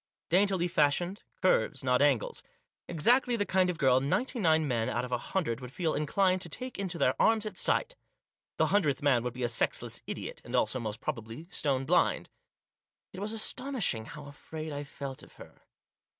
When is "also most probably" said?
10.55-11.47